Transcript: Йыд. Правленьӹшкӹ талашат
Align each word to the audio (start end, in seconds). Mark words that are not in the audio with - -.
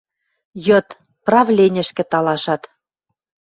Йыд. 0.65 0.87
Правленьӹшкӹ 1.25 2.03
талашат 2.11 2.63